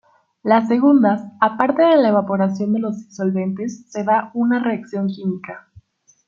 [0.41, 5.67] Las segundas, aparte de la evaporación de los disolventes, se da una reacción química.